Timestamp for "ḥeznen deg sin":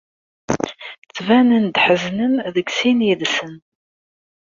1.85-2.99